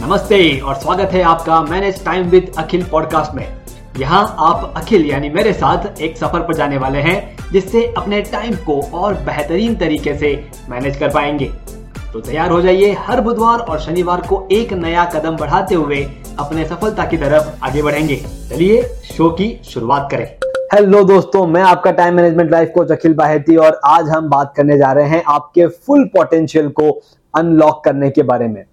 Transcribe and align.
नमस्ते 0.00 0.38
और 0.60 0.74
स्वागत 0.74 1.12
है 1.12 1.20
आपका 1.22 1.60
manage 1.62 2.04
time 2.04 2.26
with 2.30 2.50
Akhil 2.58 2.82
podcast 2.84 3.34
में। 3.34 3.46
यहाँ 3.98 4.36
आप 4.38 4.74
अखिल 4.76 5.06
यानी 5.06 5.28
मेरे 5.30 5.52
साथ 5.52 6.00
एक 6.00 6.16
सफ़र 6.16 6.40
पर 6.40 6.54
जाने 6.54 6.78
वाले 6.78 6.98
हैं, 6.98 7.50
जिससे 7.52 7.84
अपने 7.98 8.20
टाइम 8.22 8.54
को 8.66 8.80
और 8.94 9.14
बेहतरीन 9.26 9.76
तरीके 9.76 10.14
से 10.14 10.32
मैनेज 10.68 10.96
कर 10.96 11.08
पाएँगे। 11.08 11.48
तो 12.12 12.20
तैयार 12.20 12.50
हो 12.50 12.60
जाइए 12.62 12.92
हर 12.98 13.20
बुधवार 13.20 13.60
और 13.60 13.80
शनिवार 13.80 14.20
को 14.20 14.46
एक 14.52 14.72
नया 14.72 15.04
कदम 15.14 15.36
बढ़ाते 15.36 15.74
हुए 15.74 16.02
अपने 16.38 16.64
सफलता 16.64 17.06
की 17.06 17.16
तरफ़ 17.16 17.64
आगे 17.64 17.82
बढ़ेंगे। 17.82 18.16
चलिए 18.50 18.82
शो 19.06 19.30
की 19.30 19.52
शुरुआत 19.64 20.08
करें। 20.10 20.26
हेलो 20.74 21.04
दोस्तों, 21.04 21.46
मैं 21.46 21.62
आपका 21.62 21.90
time 21.90 22.14
management 22.14 22.50
life 22.50 22.72
coach 22.74 22.92
Akhil 22.92 23.14
Baheti 23.14 23.56
और 23.56 23.80
आज 23.86 24.08
हम 24.08 24.28
बात 24.28 24.54
करने 24.56 24.78
जा 24.78 24.92
रहे 24.92 25.08
हैं 25.08 25.22
आपके 25.28 25.66
फुल 25.66 26.04
पोटेंशियल 26.06 26.68
को 26.70 26.90
अनलॉक 27.34 27.84
करने 27.84 28.10
के 28.10 28.22
बारे 28.22 28.48
में। 28.48 28.64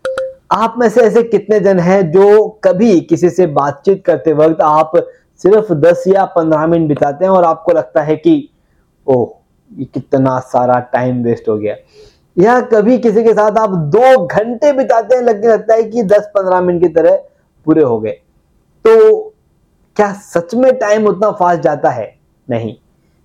आप 0.52 0.76
में 0.78 0.90
से 0.90 1.02
ऐसे 1.02 1.24
कितने 1.24 1.60
जन 1.60 1.80
हैं 1.80 2.12
जो 2.12 2.48
कभी 2.64 3.02
किसी 3.02 3.30
से 3.30 3.48
बातचीत 3.48 4.06
करते 4.06 4.34
वक्त 4.34 4.62
आप 4.62 4.92
सिर्फ़ 5.38 5.74
10 5.74 6.04
या 6.08 6.26
15 6.26 6.68
मिनट 6.68 6.88
बिताते 6.88 7.26
हैं 7.26 7.32
और 7.32 7.44
आपको 7.44 7.72
लगता 7.72 8.02
है 8.02 8.16
कि, 8.16 8.50
ओह, 9.08 9.30
ये 9.78 9.86
कितना 9.86 10.40
सारा 10.40 10.80
टाइम 10.80 11.24
वेस्ट 11.24 11.50
हो 11.50 11.58
गया। 11.58 11.76
या 12.38 12.62
कभी 12.62 12.98
किसी 12.98 13.24
के 13.24 13.34
साथ 13.34 13.52
आप 13.52 13.70
दो 13.70 14.26
घंटे 14.26 14.74
बिताते 14.74 15.16
हैं, 15.16 15.24
लगने 15.24 15.48
लगता 15.48 15.74
है 15.74 15.84
कि 15.84 16.04
10-15 16.04 16.62
मिनट 16.62 16.82
की 16.82 16.88
तरह 16.88 17.16
पूरे 17.66 17.84
हो 17.84 18.00
गए। 18.00 18.12
तो 18.88 19.22
क्या 19.96 20.14
सच 20.14 20.56
में 20.56 20.78
टाइम 20.78 21.08
उतना 21.08 21.32
फास्ट 21.32 21.62
जाता 21.62 21.90
है? 21.90 22.16
नहीं। 22.50 22.76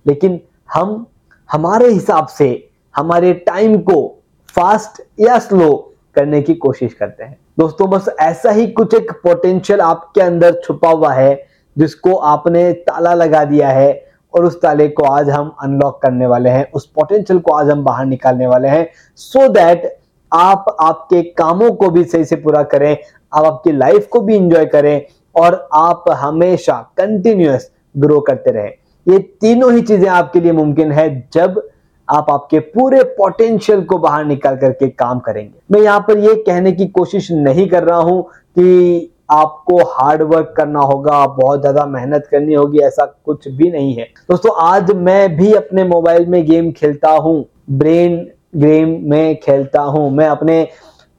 लेकिन 0.07 0.39
हम, 0.73 1.07
हमारे 1.51 1.87
हिसाब 1.87 2.27
से, 2.27 2.69
हमारे 2.95 3.33
टाइम 3.33 3.77
को 3.77 4.23
फास्ट 4.55 5.01
या 5.19 5.39
स्लो 5.39 5.88
करने 6.15 6.41
की 6.41 6.53
कोशिश 6.55 6.93
करते 6.93 7.23
हैं। 7.23 7.37
दोस्तों, 7.59 7.89
बस 7.89 8.09
ऐसा 8.19 8.51
ही 8.51 8.67
कुछ 8.67 8.93
एक 8.93 9.11
पोटेंशियल 9.23 9.81
आपके 9.81 10.21
अंदर 10.21 10.59
छुपा 10.63 10.89
हुआ 10.89 11.13
है, 11.13 11.43
जिसको 11.77 12.15
आपने 12.15 12.71
ताला 12.73 13.13
लगा 13.13 13.43
दिया 13.45 13.69
है 13.69 14.01
और 14.33 14.45
उस 14.45 14.61
ताले 14.61 14.87
को 14.87 15.03
आज 15.05 15.29
हम 15.29 15.55
अनलॉक 15.63 16.01
करने 16.01 16.27
वाले 16.27 16.49
हैं। 16.49 16.71
उस 16.71 16.85
पोटेंशियल 16.85 17.39
को 17.39 17.53
आज 17.53 17.69
हम 17.69 17.83
बाहर 17.83 18.05
निकालने 18.05 18.47
वाले 18.47 18.67
हैं। 18.67 18.87
सो 19.15 19.39
so 19.39 19.53
दैट 19.53 19.97
आप 20.31 20.75
आपके 20.81 21.21
कामों 21.33 21.71
को 21.71 21.89
भी 21.89 22.03
सही 22.03 22.25
से 22.25 22.35
पूरा 22.35 22.63
करें, 22.63 22.97
आप 23.33 23.45
आपकी 23.45 23.71
लाइफ 23.71 24.07
को 24.07 24.19
भी 24.21 24.35
इंजॉय 24.35 24.65
करें 24.65 25.01
और 25.35 25.67
आप 25.73 26.03
हमेशा 26.11 26.73
कंटिन्यूस 26.97 27.69
ग्रो 27.95 28.19
करते 28.19 28.51
रहें। 28.51 28.71
ये 29.07 29.19
तीनों 29.41 29.71
ही 29.73 29.81
चीज़ें 29.81 30.07
आपके 30.09 30.39
लिए 30.39 30.51
मुमकिन 30.51 30.91
है। 30.91 31.09
जब 31.33 31.61
आप 32.09 32.29
आपके 32.31 32.59
पूरे 32.59 33.01
पोटेंशियल 33.13 33.83
को 33.83 33.97
बाहर 33.97 34.25
निकाल 34.25 34.55
करके 34.57 34.87
काम 34.89 35.19
करेंगे। 35.19 35.57
मैं 35.71 35.81
यहाँ 35.81 35.99
पर 35.99 36.17
ये 36.19 36.33
कहने 36.37 36.71
की 36.71 36.87
कोशिश 36.89 37.31
नहीं 37.31 37.67
कर 37.69 37.83
रहा 37.83 37.99
हूँ 37.99 38.21
कि 38.57 39.11
आपको 39.31 39.77
हार्ड 39.87 40.21
वर्क 40.23 40.53
करना 40.57 40.79
होगा 40.81 41.25
बहुत 41.27 41.59
ज़्यादा 41.61 41.85
मेहनत 41.87 42.27
करनी 42.31 42.53
होगी, 42.53 42.79
ऐसा 42.79 43.05
कुछ 43.25 43.47
भी 43.47 43.69
नहीं 43.71 43.93
है। 43.95 44.03
दोस्तों, 44.29 44.55
आज 44.63 44.91
मैं 44.91 45.35
भी 45.37 45.51
अपने 45.53 45.83
मोबाइल 45.85 46.25
में 46.25 46.45
गेम 46.45 46.71
खेलता 46.71 47.09
हूँ 47.11 47.45
ब्रेन 47.71 48.15
गेम 48.57 48.97
में 49.09 49.39
खेलता 49.39 49.81
हूँ। 49.81 50.09
मैं 50.11 50.27
अपने 50.27 50.63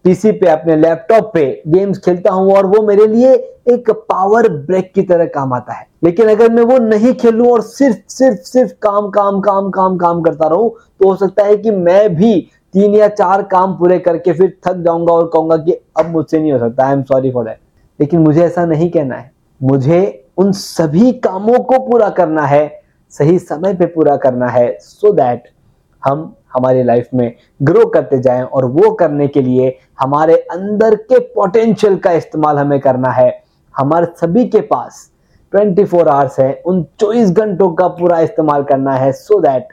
पीसी 0.05 0.33
पे, 0.33 0.47
अपने 0.49 0.77
लैपटॉप 0.77 1.31
पे 1.35 1.63
गेम्स 1.69 1.99
खेलता 1.99 2.33
हूँ 2.33 2.53
और 2.53 2.67
वो 2.67 2.83
मेरे 2.83 3.07
लिए 3.07 3.33
एक 3.69 3.91
पावर 3.91 4.49
ब्रेक 4.49 4.93
की 4.95 5.03
तरह 5.03 5.27
काम 5.27 5.53
आता 5.53 5.73
है। 5.73 5.87
लेकिन 6.03 6.29
अगर 6.29 6.51
मैं 6.53 6.63
वो 6.63 6.77
नहीं 6.79 7.13
खेलूं 7.15 7.51
और 7.53 7.63
सिर्फ़ 7.63 7.99
सिर्फ़ 8.09 8.39
सिर्फ़ 8.43 8.73
काम 8.83 9.09
काम 9.11 9.41
काम 9.41 9.71
काम 9.71 9.97
काम 9.99 10.23
करता 10.23 10.49
रहूँ 10.49 10.71
तो 11.01 11.09
हो 11.09 11.17
सकता 11.17 11.45
है 11.45 11.57
कि 11.57 11.71
मैं 11.71 12.15
भी 12.17 12.41
तीन 12.75 12.95
या 12.95 13.09
चार 13.09 13.43
काम 13.43 13.75
पूरे 13.75 13.99
करके 13.99 14.33
फिर 14.33 14.57
थक 14.67 14.83
जाऊँगा 14.85 15.13
और 15.13 15.31
कहूँगा 15.33 15.57
कि 15.57 15.73
अब 15.99 16.11
मुझसे 16.11 16.39
नहीं 16.39 16.53
हो 16.53 16.59
सकता 16.59 16.87
I 16.87 16.93
am 16.93 17.03
sorry 17.03 17.31
for 17.31 17.45
that 17.45 17.59
लेकिन 18.01 18.21
मुझे 18.21 18.43
ऐसा 18.45 18.65
नहीं 18.67 18.91
कहना 18.91 19.15
है। 19.15 19.31
मुझे 19.61 20.29
उन 20.39 20.53
सभी 20.53 21.13
कामों 21.13 21.59
को 21.61 21.79
पूरा 21.87 22.09
करना 22.11 22.47
है, 22.47 22.83
सही 23.13 23.39
समय 23.39 23.75
पे 23.75 23.87
पूरा 23.87 24.17
करना 24.17 24.49
है 24.49 24.79
सो 24.81 25.09
so 25.09 25.15
दैट 25.17 25.49
हम 26.03 26.33
हमारी 26.55 26.83
लाइफ 26.83 27.09
में 27.15 27.33
ग्रो 27.63 27.85
करते 27.87 28.19
जाएँ 28.19 28.43
और 28.43 28.65
वो 28.67 28.91
करने 28.95 29.27
के 29.29 29.41
लिए 29.43 29.77
हमारे 30.01 30.37
अंदर 30.53 30.95
के 30.95 31.19
पोटेंशियल 31.35 31.97
का 31.97 32.13
इस्तेमाल 32.13 32.59
हमें 32.59 32.79
करना 32.81 33.11
है। 33.11 33.33
हमारे 33.75 34.07
सभी 34.17 34.45
के 34.45 34.61
पास 34.61 35.10
24 35.53 35.85
फोर 35.85 36.09
आवर्स 36.09 36.39
है। 36.41 36.53
उन 36.67 36.85
24 37.01 37.31
घंटों 37.31 37.71
का 37.73 37.89
पूरा 37.89 38.21
इस्तेमाल 38.21 38.63
करना 38.63 38.93
है 38.93 39.13
सो 39.13 39.35
so 39.35 39.43
दैट 39.43 39.69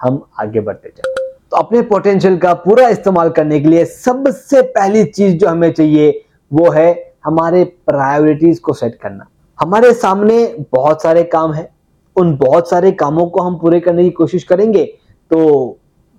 हम 0.00 0.22
आगे 0.40 0.60
बढ़ते 0.60 0.88
जाए। 0.88 1.12
तो 1.50 1.56
अपने 1.56 1.82
पोटेंशियल 1.82 2.36
का 2.38 2.54
पूरा 2.54 2.88
इस्तेमाल 2.88 3.30
करने 3.30 3.60
के 3.60 3.68
लिए 3.68 3.84
सबसे 3.84 4.62
पहली 4.62 5.04
चीज़ 5.04 5.36
जो 5.36 5.48
हमें 5.48 5.72
चाहिए, 5.72 6.24
वो 6.52 6.70
है 6.70 7.14
हमारे 7.24 7.64
प्रायोरिटीज 7.64 8.58
को 8.58 8.72
सेट 8.72 8.98
करना। 9.02 9.26
हमारे 9.58 9.92
सामने 9.92 10.44
बहुत 10.72 11.02
सारे 11.02 11.22
काम 11.24 11.52
है। 11.52 11.68
उन 12.16 12.36
बहुत 12.36 12.68
सारे 12.70 12.90
कामों 12.92 13.26
को 13.26 13.40
हम 13.40 13.58
पूरे 13.58 13.80
करने 13.80 14.02
की 14.04 14.10
कोशिश 14.10 14.44
करेंगे 14.44 14.84
तो 15.30 15.78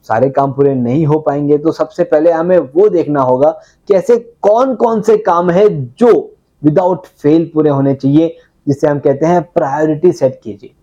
सारे 0.10 0.30
काम 0.30 0.52
पूरे 0.54 0.74
नहीं 0.76 1.06
हो 1.06 1.20
पाएँगे। 1.20 1.58
तो 1.58 1.72
सबसे 1.72 2.04
पहले 2.04 2.32
हमें 2.32 2.58
वो 2.58 2.88
देखना 2.90 3.22
होगा 3.22 3.50
कि 3.88 3.94
ऐसे 3.94 4.18
कौन 4.42 4.76
कौन 4.76 5.02
से 5.02 5.18
काम 5.18 5.50
है 5.50 5.68
जो 5.94 6.12
विदाउट 6.64 7.06
फेल 7.06 7.50
पूरे 7.54 7.70
होने 7.70 7.94
चाहिए। 7.94 8.36
जिसे 8.68 8.88
हम 8.88 9.00
कहते 9.00 9.26
हैं 9.26 9.42
प्रायोरिटी 9.44 10.12
सेट 10.12 10.40
कीजिए। 10.44 10.74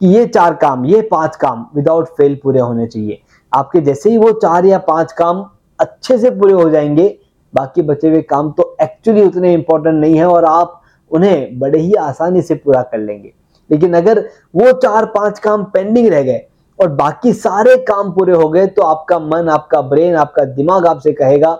कि 0.00 0.06
ये 0.06 0.26
चार 0.26 0.54
काम, 0.54 0.84
ये 0.84 1.00
पाँच 1.02 1.36
काम 1.36 1.66
विदाउट 1.74 2.08
फेल 2.08 2.38
पूरे 2.42 2.60
होने 2.60 2.86
चाहिए। 2.86 3.20
आपके 3.52 3.80
जैसे 3.80 4.10
ही 4.10 4.18
वो 4.18 4.32
चार 4.32 4.64
या 4.64 4.78
पाँच 4.78 5.12
काम 5.12 5.44
अच्छे 5.78 6.18
से 6.18 6.30
पूरे 6.30 6.52
हो 6.52 6.68
जाएँगे, 6.70 7.18
बाकी 7.54 7.82
बचे 7.82 8.08
हुए 8.08 8.22
काम 8.22 8.50
तो 8.52 8.76
एक्चुअली 8.82 9.24
उतने 9.24 9.52
इंपॉर्टेंट 9.54 10.00
नहीं 10.00 10.16
है 10.16 10.26
और 10.26 10.44
आप 10.44 10.80
उन्हें 11.10 11.58
बड़े 11.58 11.78
ही 11.78 11.94
आसानी 11.94 12.42
से 12.42 12.54
पूरा 12.54 12.82
कर 12.82 12.98
लेंगे। 12.98 13.32
लेकिन 13.70 13.94
अगर 13.94 14.18
वो 14.56 14.72
चार 14.72 15.04
पाँच 15.06 15.38
काम 15.38 15.64
पेंडिंग 15.64 16.08
रह 16.08 16.22
गए 16.22 16.46
और 16.78 16.88
बाकी 16.88 17.32
सारे 17.32 17.76
काम 17.76 18.12
पूरे 18.12 18.34
हो 18.34 18.48
गए 18.48 18.66
तो 18.66 18.82
आपका 18.82 19.18
मन, 19.18 19.48
आपका 19.48 19.80
ब्रेन 19.80 20.14
आपका 20.16 20.44
दिमाग 20.44 20.86
आपसे 20.86 21.12
कहेगा 21.12 21.52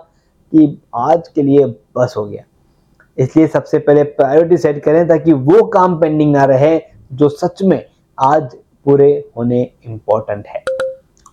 कि 0.53 0.81
आज 0.95 1.27
के 1.27 1.43
लिए 1.43 1.65
बस 1.97 2.13
हो 2.17 2.25
गया। 2.25 2.43
इसलिए 3.17 3.47
सबसे 3.47 3.79
पहले 3.79 4.03
प्रायोरिटी 4.03 4.57
सेट 4.57 4.83
करें 4.83 5.07
ताकि 5.07 5.33
वो 5.33 5.63
काम 5.63 5.99
पेंडिंग 5.99 6.31
ना 6.31 6.45
रहे 6.45 6.79
जो 7.13 7.29
सच 7.29 7.63
में 7.63 7.85
आज 8.19 8.55
पूरे 8.85 9.31
होने 9.37 9.71
इंपॉर्टेंट 9.85 10.47
है। 10.47 10.63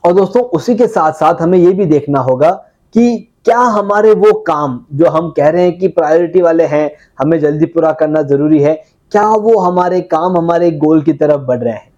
और 0.05 0.13
दोस्तों, 0.13 0.43
उसी 0.43 0.75
के 0.75 0.87
साथ 0.87 1.13
साथ 1.13 1.35
हमें 1.35 1.59
ये 1.59 1.73
भी 1.73 1.87
देखना 1.87 2.21
होगा 2.21 2.51
कि 2.95 3.17
क्या 3.45 3.59
हमारे 3.59 4.13
वो 4.13 4.33
काम 4.33 4.85
जो 4.93 5.07
हम 5.07 5.31
कह 5.31 5.49
रहे 5.49 5.63
हैं 5.63 5.79
कि 5.79 5.89
प्रायोरिटी 5.89 6.41
वाले 6.41 6.65
हैं, 6.65 6.91
हमें 7.19 7.41
जल्दी 7.41 7.67
पूरा 7.67 7.93
करना 7.93 8.23
ज़रूरी 8.23 8.63
है, 8.63 8.75
क्या 9.13 9.29
वो 9.29 9.59
हमारे 9.59 10.01
काम, 10.01 10.37
हमारे 10.37 10.71
गोल 10.71 11.03
की 11.03 11.13
तरफ़ 11.13 11.41
बढ़ 11.41 11.59
रहे 11.59 11.73
हैं? 11.73 11.93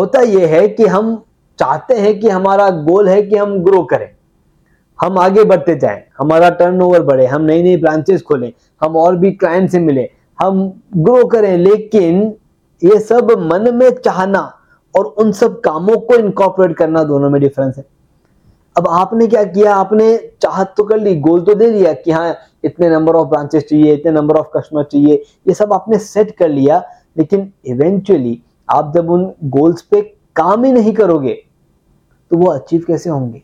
होता 0.00 0.20
यह 0.20 0.46
है 0.46 0.68
कि 0.68 0.86
हम 0.86 1.24
चाहते 1.58 1.94
हैं 1.94 2.20
कि 2.20 2.28
हमारा 2.28 2.70
गोल 2.70 3.08
है 3.08 3.22
कि 3.22 3.36
हम 3.36 3.58
ग्रो 3.58 3.82
करें। 3.82 4.17
हम 4.98 5.18
आगे 5.18 5.44
बढ़ते 5.44 5.74
जाएँ, 5.76 6.02
हमारा 6.18 6.48
टर्नओवर 6.50 7.02
बढ़े, 7.02 7.26
हम 7.26 7.42
नई 7.42 7.62
नई 7.62 7.76
ब्रांचेस 7.76 8.22
खोलें, 8.22 8.52
हम 8.82 8.96
और 8.96 9.16
भी 9.16 9.30
क्लाइंट 9.32 9.70
से 9.70 9.80
मिले, 9.80 10.08
हम 10.38 10.72
ग्रो 10.96 11.24
करें, 11.26 11.56
लेकिन 11.58 12.34
ये 12.82 12.98
सब 13.00 13.30
मन 13.42 13.74
में 13.74 13.90
चाहना 13.94 14.40
और 14.94 15.04
उन 15.04 15.32
सब 15.32 15.60
कामों 15.60 15.96
को 15.98 16.14
इनकॉर्पोरेट 16.14 16.76
करना 16.76 17.02
दोनों 17.04 17.30
में 17.30 17.40
डिफरेंस 17.40 17.78
है। 17.78 17.84
अब 18.76 18.86
आपने 18.90 19.26
क्या 19.26 19.42
किया? 19.44 19.74
आपने 19.74 20.16
चाहत 20.42 20.74
तो 20.76 20.84
कर 20.84 20.98
ली 20.98 21.14
गोल 21.20 21.40
तो 21.40 21.54
दे 21.54 21.70
दिया 21.70 21.92
कि 21.94 22.10
हाँ 22.10 22.36
इतने 22.64 22.88
नंबर 22.90 23.14
ऑफ़ 23.14 23.28
ब्रांचेस 23.28 23.64
चाहिए, 23.64 23.94
इतने 23.94 24.12
नंबर 24.12 24.36
ऑफ़ 24.36 24.46
कस्टमर 24.56 24.84
चाहिए, 24.84 25.22
ये 25.48 25.54
सब 25.54 25.72
आपने 25.72 25.98
सेट 25.98 26.36
कर 26.36 26.48
लिया, 26.48 26.82
लेकिन 27.16 27.52
इवेंचुअली 27.66 28.40
आप 28.68 28.92
जब 28.94 29.10
उन 29.10 29.32
गोल्स 29.46 29.82
पे 29.82 30.00
काम 30.36 30.64
ही 30.64 30.72
नहीं 30.72 30.92
करोगे 30.94 31.32
तो 32.30 32.36
वो 32.36 32.50
अचीव 32.50 32.84
कैसे 32.86 33.10
होंगे? 33.10 33.42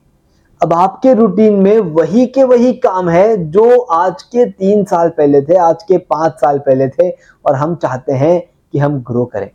अब 0.61 0.73
आपके 0.73 1.13
रूटीन 1.15 1.55
में 1.55 1.79
वही 1.79 2.27
के 2.27 2.45
वही 2.45 2.73
काम 2.73 3.09
है 3.09 3.37
जो 3.51 3.79
आज 3.81 4.23
के 4.23 4.45
तीन 4.47 4.85
साल 4.85 5.09
पहले 5.09 5.41
थे, 5.43 5.55
आज 5.55 5.83
के 5.83 5.99
पाँच 5.99 6.33
साल 6.33 6.59
पहले 6.59 6.89
थे 6.89 7.11
और 7.11 7.55
हम 7.55 7.75
चाहते 7.75 8.13
हैं 8.13 8.41
कि 8.73 8.79
हम 8.79 8.99
ग्रो 9.03 9.25
करें। 9.25 9.51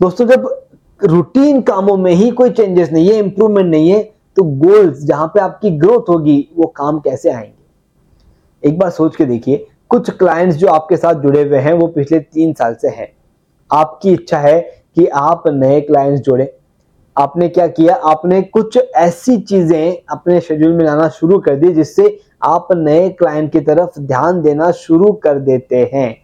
दोस्तों, 0.00 0.26
जब 0.26 0.48
रूटीन 1.02 1.60
कामों 1.62 1.96
में 1.96 2.12
ही 2.12 2.30
कोई 2.30 2.50
चेंजेस 2.50 2.92
नहीं 2.92 3.08
है 3.08 3.18
इंप्रूवमेंट 3.18 3.70
नहीं 3.70 3.90
है 3.90 4.02
तो 4.36 4.42
गोल्स 4.42 5.04
जहाँ 5.04 5.26
पे 5.26 5.40
आपकी 5.40 5.70
ग्रोथ 5.70 6.08
होगी, 6.08 6.48
वो 6.56 6.66
काम 6.66 6.98
कैसे 6.98 7.30
आएँगे? 7.30 8.68
एक 8.68 8.78
बार 8.78 8.90
सोच 8.90 9.16
के 9.16 9.24
देखिए, 9.24 9.66
कुछ 9.88 10.10
क्लाइंट्स 10.10 10.56
जो 10.56 10.68
आपके 10.68 10.96
साथ 10.96 11.14
जुड़े 11.14 11.42
हुए 11.42 11.58
हैं, 11.58 11.72
वो 11.72 11.86
पिछले 11.86 12.18
तीन 12.18 12.52
साल 12.52 12.74
से 12.74 12.88
हैं। 12.88 13.12
आपकी 13.70 14.12
इच्छा 14.12 14.38
है 14.38 14.60
कि 14.96 15.06
आप 15.06 15.42
नए 15.48 15.80
क्लाइंट्स 15.80 16.20
जोड़े। 16.20 16.57
आपने 17.18 17.48
क्या 17.48 17.66
किया? 17.66 17.94
आपने 17.94 18.42
कुछ 18.42 18.78
ऐसी 18.96 19.38
चीज़ें 19.38 19.96
अपने 20.10 20.40
शेड्यूल 20.40 20.72
में 20.72 20.84
लाना 20.84 21.08
शुरू 21.08 21.38
कर 21.38 21.56
दी 21.56 21.72
जिससे 21.72 22.20
आप 22.42 22.68
नए 22.72 23.08
क्लाइंट 23.08 23.52
की 23.52 23.60
तरफ़ 23.60 24.00
ध्यान 24.00 24.42
देना 24.42 24.70
शुरू 24.70 25.12
कर 25.12 25.38
देते 25.38 25.90
हैं। 25.94 26.22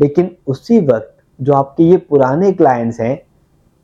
लेकिन 0.00 0.36
उसी 0.46 0.80
वक्त 0.80 1.16
जो 1.40 1.52
आपके 1.52 1.82
ये 1.82 1.96
पुराने 1.96 2.52
क्लाइंट्स 2.52 3.00
हैं, 3.00 3.22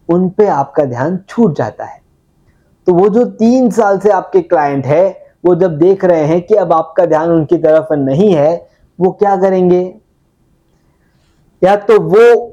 उन 0.09 0.29
पे 0.29 0.47
आपका 0.47 0.85
ध्यान 0.85 1.19
छूट 1.29 1.57
जाता 1.57 1.85
है। 1.85 2.03
तो 2.87 2.95
वो 2.95 3.09
जो 3.09 3.25
तीन 3.25 3.71
साल 3.71 3.99
से 3.99 4.11
आपके 4.11 4.41
क्लाइंट 4.41 4.87
है, 4.87 5.27
वो 5.45 5.55
जब 5.55 5.79
देख 5.79 6.05
रहे 6.05 6.25
हैं 6.25 6.43
कि 6.43 6.55
अब 6.55 6.73
आपका 6.73 7.07
ध्यान 7.07 7.31
उनकी 7.31 7.57
तरफ़ 7.57 7.95
नहीं 7.95 8.35
है, 8.35 8.69
वो 9.01 9.11
क्या 9.11 9.37
करेंगे? 9.37 9.95
या 11.65 11.77
तो 11.77 12.01
वो 12.01 12.53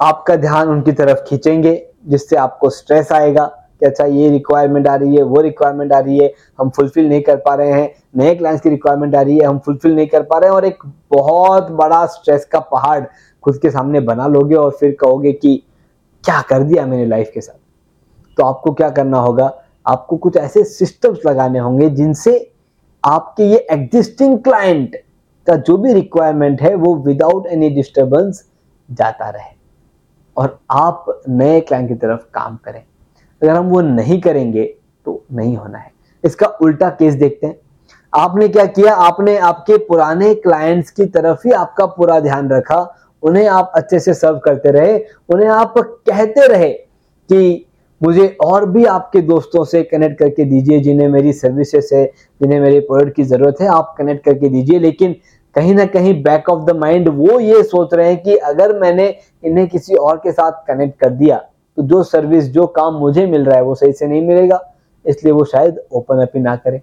आपका 0.00 0.36
ध्यान 0.36 0.68
उनकी 0.68 0.92
तरफ़ 0.92 1.18
खींचेंगे 1.18 1.88
जिससे 2.08 2.36
आपको 2.36 2.70
स्ट्रेस 2.70 3.12
आएगा 3.12 3.44
कि 3.80 3.86
अच्छा 3.86 4.04
ये 4.04 4.28
रिक्वायरमेंट 4.30 4.88
आ 4.88 4.94
रही 4.94 5.16
है, 5.16 5.22
वो 5.22 5.40
रिक्वायरमेंट 5.40 5.92
आ 5.92 5.98
रही 5.98 6.18
है, 6.18 6.32
हम 6.60 6.70
फुलफिल 6.70 7.08
नहीं 7.08 7.22
कर 7.22 7.36
पा 7.36 7.54
रहे 7.54 7.72
हैं, 7.72 7.94
नए 8.16 8.34
क्लाइंट्स 8.34 8.62
की 8.62 8.70
रिक्वायरमेंट 8.70 9.14
आ 9.14 9.20
रही 9.20 9.38
है, 9.38 9.44
हम 9.44 9.58
फुलफिल 9.58 9.94
नहीं 9.94 10.06
कर 10.06 10.22
पा 10.22 10.38
रहे 10.38 10.48
हैं 10.48 10.56
और 10.56 10.64
एक 10.64 10.84
बहुत 11.10 11.70
बड़ा 11.70 12.06
स्ट्रेस 12.06 12.44
का 12.44 12.60
पहाड़ 12.60 13.04
खुद 13.42 13.58
के 13.58 13.70
सामने 13.70 14.00
बना 14.00 14.26
लोगे 14.26 14.54
और 14.54 14.70
फिर 14.70 14.96
कहोगे 15.00 15.32
कि 15.32 15.62
क्या 16.24 16.40
कर 16.42 16.62
दिया 16.62 16.86
मैंने 16.86 17.06
लाइफ 17.06 17.30
के 17.34 17.40
साथ? 17.40 17.58
तो 18.36 18.42
आपको 18.42 18.72
क्या 18.72 18.90
करना 18.90 19.18
होगा? 19.18 19.50
आपको 19.86 20.16
कुछ 20.16 20.36
ऐसे 20.36 20.64
सिस्टम्स 20.64 21.18
लगाने 21.26 21.58
होंगे 21.58 21.90
जिनसे 21.90 22.52
आपके 23.04 23.44
ये 23.44 23.66
एग्जिस्टिंग 23.70 24.38
क्लाइंट 24.38 24.96
का 25.46 25.56
जो 25.56 25.76
भी 25.76 25.92
रिक्वायरमेंट 25.92 26.62
है, 26.62 26.74
वो 26.74 26.94
विदाउट 26.96 27.46
एनी 27.46 27.70
डिस्टर्बेंस 27.70 28.44
जाता 28.90 29.28
रहे। 29.30 29.51
और 30.36 30.60
आप 30.70 31.22
नए 31.28 31.60
क्लाइंट 31.60 31.88
की 31.88 31.94
तरफ़ 31.94 32.20
काम 32.20 32.56
करें। 32.56 32.82
अगर 33.42 33.50
हम 33.50 33.66
वो 33.66 33.80
नहीं 33.80 34.20
करेंगे 34.20 34.74
तो 35.04 35.24
नहीं 35.32 35.56
होना 35.56 35.78
है। 35.78 35.92
इसका 36.24 36.46
उल्टा 36.46 36.88
केस 36.90 37.14
देखते 37.14 37.46
हैं। 37.46 37.58
आपने 38.14 38.48
क्या 38.48 38.66
किया? 38.66 38.94
आपने 38.94 39.36
आपके 39.38 39.76
पुराने 39.76 40.34
क्लाइंट्स 40.34 40.90
की 40.90 41.04
तरफ़ 41.04 41.40
ही 41.46 41.50
आपका 41.50 41.86
पूरा 41.86 42.20
ध्यान 42.20 42.50
रखा। 42.50 42.96
उन्हें 43.22 43.48
आप 43.48 43.72
अच्छे 43.74 44.00
से 44.00 44.14
सर्व 44.14 44.38
करते 44.38 44.70
रहे। 44.70 44.98
उन्हें 45.28 45.48
आप 45.48 45.74
कहते 45.78 46.46
रहे 46.46 46.72
कि 47.28 47.66
मुझे 48.02 48.36
और 48.44 48.70
भी 48.70 48.84
आपके 48.84 49.20
दोस्तों 49.20 49.64
से 49.64 49.82
कनेक्ट 49.82 50.18
करके 50.18 50.44
दीजिए, 50.44 50.80
जिन्हें 50.80 51.08
मेरी 51.08 51.32
सर्विसेज़ 51.32 51.94
है, 51.94 52.04
जिन्हें 52.42 52.60
मेरे 52.60 52.80
प्रोडक्ट 52.80 53.16
की 53.16 53.22
ज़रूरत 53.22 53.56
है, 53.60 53.66
आप 53.66 53.94
कनेक्ट 53.98 54.24
करके 54.24 54.48
दीजिए। 54.48 54.78
लेकिन 54.78 55.16
कहीं 55.54 55.74
ना 55.74 55.84
कहीं 55.84 56.22
बैक 56.22 56.48
ऑफ़ 56.48 56.64
द 56.64 56.76
माइंड 56.76 57.08
वो 57.08 57.40
ये 57.40 57.62
सोच 57.62 57.94
रहे 57.94 58.08
हैं 58.08 58.22
कि 58.22 58.36
अगर 58.36 58.78
मैंने 58.80 59.14
इन्हें 59.44 59.68
किसी 59.68 59.94
और 59.94 60.16
के 60.16 60.32
साथ 60.32 60.52
कनेक्ट 60.66 60.98
कर 61.00 61.10
दिया 61.10 61.36
तो 61.78 61.82
जो 61.82 62.02
सर्विस 62.02 62.48
जो 62.48 62.66
काम 62.66 62.94
मुझे 62.94 63.26
मिल 63.26 63.44
रहा 63.44 63.56
है 63.56 63.62
वो 63.62 63.74
सही 63.74 63.92
से 63.92 64.06
नहीं 64.06 64.26
मिलेगा 64.26 64.60
इसलिए 65.06 65.32
वो 65.32 65.44
शायद 65.44 65.80
ओपन 65.92 66.22
अप 66.22 66.32
ही 66.34 66.40
ना 66.40 66.56
करें। 66.56 66.80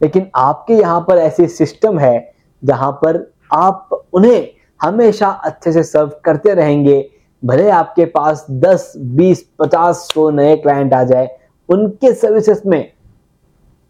लेकिन 0.00 0.30
आपके 0.36 0.74
यहाँ 0.74 1.00
पर 1.00 1.18
ऐसे 1.18 1.46
सिस्टम 1.48 1.98
है 1.98 2.32
जहाँ 2.64 2.92
पर 2.92 3.32
आप 3.52 4.04
उन्हें 4.12 4.48
हमेशा 4.82 5.28
अच्छे 5.28 5.72
से 5.72 5.82
सर्व 5.82 6.10
करते 6.24 6.54
रहेंगे 6.54 7.10
भले 7.44 7.68
आपके 7.70 8.04
पास 8.04 8.46
10, 8.50 8.92
20, 8.96 9.42
50, 9.62 9.92
सौ 9.92 10.30
नए 10.30 10.56
क्लाइंट 10.56 10.94
आ 10.94 11.02
जाए 11.04 11.28
उनके 11.68 12.12
सर्विसेज़ 12.14 12.62
में 12.66 12.92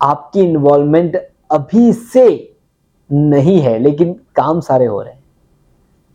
आपकी 0.01 0.41
इन्वॉल्वमेंट 0.41 1.17
अभी 1.51 1.93
से 1.93 2.48
नहीं 3.13 3.61
है, 3.61 3.79
लेकिन 3.79 4.13
काम 4.13 4.61
सारे 4.61 4.87
हो 4.87 5.03
रहे 5.03 5.13
हैं। 5.13 5.25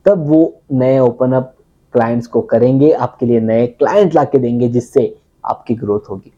तब 0.05 0.27
वो 0.27 0.61
नए 0.71 0.99
ओपन 0.99 1.31
अप 1.31 1.55
क्लाइंट्स 1.93 2.27
को 2.27 2.41
करेंगे, 2.41 2.91
आपके 2.91 3.25
लिए 3.25 3.39
नए 3.39 3.67
क्लाइंट 3.67 4.15
ला 4.15 4.23
के 4.23 4.37
देंगे, 4.37 4.67
जिससे 4.67 5.17
आपकी 5.45 5.75
ग्रोथ 5.75 5.99
होगी। 6.09 6.31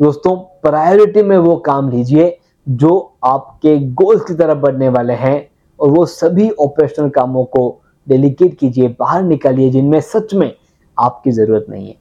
दोस्तों 0.00 0.36
प्रायोरिटी 0.36 1.22
में 1.22 1.38
वो 1.38 1.56
काम 1.56 1.90
लीजिए, 1.90 2.38
जो 2.68 3.16
आपके 3.24 3.78
गोल्स 3.78 4.24
की 4.24 4.34
तरफ़ 4.34 4.58
बढ़ने 4.58 4.88
वाले 4.88 5.12
हैं, 5.12 5.48
और 5.80 5.90
वो 5.90 6.06
सभी 6.06 6.50
ऑपरेशनल 6.50 7.08
कामों 7.08 7.44
को 7.44 7.82
डेलीकेट 8.08 8.58
कीजिए, 8.58 8.88
बाहर 8.88 9.22
निकालिए, 9.22 9.70
जिनमें 9.70 10.00
सच 10.00 10.34
में 10.34 10.54
आपकी 10.98 11.30
ज़रूरत 11.30 11.66
नहीं 11.70 11.88
है। 11.88 11.96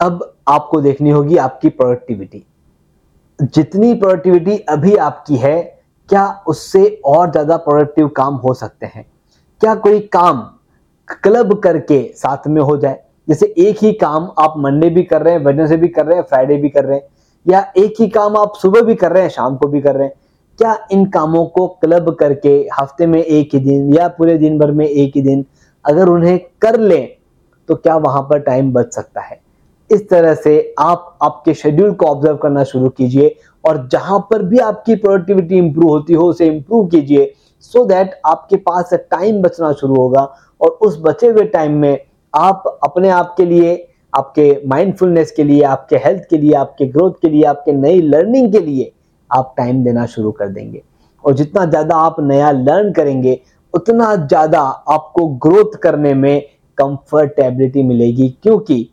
अब 0.00 0.34
आपको 0.48 0.80
देखनी 0.80 1.10
होगी 1.10 1.36
आपकी 1.36 1.68
प्रोडक्टिविटी 1.68 2.44
जितनी 3.40 3.94
प्रोडक्टिविटी 3.94 4.56
अभी 4.58 4.96
आपकी 4.96 5.36
है 5.36 5.73
क्या 6.08 6.26
उससे 6.46 6.86
और 7.04 7.30
ज़्यादा 7.30 7.56
प्रोडक्टिव 7.58 8.08
काम 8.08 8.34
हो 8.36 8.54
सकते 8.54 8.86
हैं? 8.86 9.04
क्या 9.60 9.74
कोई 9.76 10.00
काम 10.12 10.40
क्लब 11.22 11.58
करके 11.60 12.02
साथ 12.16 12.46
में 12.48 12.60
हो 12.62 12.76
जाए? 12.76 13.00
जैसे 13.28 13.46
एक 13.58 13.82
ही 13.82 13.92
काम 13.94 14.30
आप 14.38 14.54
मंडे 14.58 14.90
भी 14.90 15.02
कर 15.02 15.22
रहे 15.22 15.34
हैं 15.34 15.44
वेडनेसडे 15.44 15.76
भी 15.76 15.88
कर 15.88 16.06
रहे 16.06 16.16
हैं 16.16 16.24
फ्राइडे 16.24 16.56
भी 16.56 16.68
कर 16.68 16.84
रहे 16.84 16.96
हैं, 16.96 17.06
या 17.46 17.60
एक 17.76 17.94
ही 18.00 18.08
काम 18.08 18.36
आप 18.36 18.52
सुबह 18.56 18.80
भी 18.80 18.94
कर 18.94 19.12
रहे 19.12 19.22
हैं, 19.22 19.30
शाम 19.30 19.56
को 19.56 19.68
भी 19.68 19.80
कर 19.80 19.94
रहे 19.94 20.06
हैं, 20.06 20.14
क्या 20.58 20.76
इन 20.92 21.04
कामों 21.10 21.44
को 21.46 21.66
क्लब 21.80 22.14
करके 22.14 22.56
हफ़्ते 22.80 23.06
में 23.06 23.22
एक 23.22 23.54
ही 23.54 23.60
दिन 23.60 23.94
या 23.94 24.08
पूरे 24.08 24.36
दिन 24.38 24.58
भर 24.58 24.70
में 24.72 24.86
एक 24.86 25.12
ही 25.16 25.22
दिन 25.22 25.44
अगर 25.84 26.08
उन्हें 26.08 26.38
कर 26.62 26.78
लें 26.80 27.08
तो 27.68 27.74
क्या 27.74 27.96
वहाँ 27.98 28.22
पर 28.22 28.38
टाइम 28.40 28.72
बच 28.72 28.92
सकता 28.94 29.20
है? 29.20 29.40
इस 29.94 30.08
तरह 30.08 30.34
से 30.34 30.74
आप 30.78 31.18
आपके 31.22 31.54
शेड्यूल 31.54 31.92
को 31.92 32.06
ऑब्ज़र्व 32.06 32.36
करना 32.36 32.64
शुरू 32.64 32.88
कीजिए 32.88 33.34
और 33.64 33.86
जहाँ 33.92 34.18
पर 34.30 34.42
भी 34.42 34.58
आपकी 34.58 34.94
प्रोडक्टिविटी 34.96 35.56
इंप्रूव 35.56 35.88
होती 35.88 36.12
हो, 36.12 36.28
उसे 36.28 36.46
इंप्रूव 36.46 36.86
कीजिए 36.86 37.32
सो 37.60 37.78
so 37.78 37.88
दैट 37.88 38.20
आपके 38.26 38.56
पास 38.56 38.92
टाइम 38.94 39.40
बचना 39.42 39.72
शुरू 39.72 39.94
होगा 39.94 40.22
और 40.60 40.70
उस 40.82 40.98
बचे 41.00 41.28
हुए 41.28 41.44
टाइम 41.44 41.72
में 41.72 41.98
आप 42.34 42.78
अपने 42.84 43.08
आप 43.08 43.34
के 43.36 43.44
लिए, 43.44 43.76
आपके 44.12 44.60
माइंडफुलनेस 44.66 45.30
के 45.30 45.44
लिए, 45.44 45.62
आपके 45.62 45.96
हेल्थ 45.96 46.22
के 46.30 46.38
लिए, 46.38 46.52
आपके 46.54 46.86
ग्रोथ 46.86 47.12
के 47.22 47.28
लिए, 47.28 47.42
आपके 47.44 47.72
नई 47.72 48.00
लर्निंग 48.00 48.52
के 48.52 48.60
लिए 48.60 48.92
आप 49.30 49.54
टाइम 49.56 49.82
देना 49.84 50.06
शुरू 50.06 50.32
कर 50.32 50.48
देंगे। 50.48 50.82
और 51.24 51.34
जितना 51.34 51.64
ज़्यादा 51.64 51.96
आप 51.96 52.16
नया 52.20 52.50
लर्न 52.50 52.92
करेंगे, 52.92 53.40
उतना 53.74 54.14
ज़्यादा 54.16 54.60
आपको 54.60 55.26
ग्रोथ 55.44 55.76
करने 55.76 56.14
में 56.14 56.42
कंफर्टेबिलिटी 56.78 57.82
मिलेगी 57.82 58.28
क्योंकि 58.42 58.88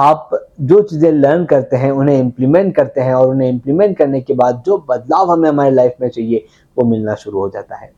आप 0.00 0.30
जो 0.60 0.80
चीज़ें 0.82 1.10
लर्न 1.12 1.44
करते 1.44 1.76
हैं, 1.76 1.90
उन्हें 1.90 2.18
इम्प्लीमेंट 2.18 2.74
करते 2.74 3.00
हैं 3.00 3.14
और 3.14 3.28
उन्हें 3.28 3.48
इम्प्लीमेंट 3.48 3.96
करने 3.98 4.20
के 4.20 4.34
बाद 4.34 4.62
जो 4.66 4.76
बदलाव 4.88 5.30
हमें 5.32 5.48
हमारी 5.48 5.70
लाइफ 5.70 5.94
में 6.00 6.08
चाहिए, 6.08 6.44
वो 6.76 6.84
मिलना 6.84 7.14
शुरू 7.14 7.40
हो 7.40 7.48
जाता 7.48 7.76
है। 7.76 7.90